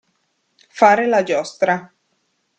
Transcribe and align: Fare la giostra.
Fare 0.79 1.05
la 1.05 1.21
giostra. 1.21 1.77